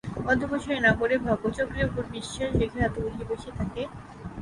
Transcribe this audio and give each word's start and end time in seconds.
অধ্যবসায় 0.25 0.81
না 0.85 0.91
করে 0.99 1.15
ভাগ্যচক্রের 1.25 1.87
উপর 1.89 2.03
বিশ্বাস 2.15 2.51
রেখে 2.61 2.79
হাত 2.83 2.95
গুটিয়ে 3.03 3.29
বসে 3.31 3.51
থাকে। 3.59 3.81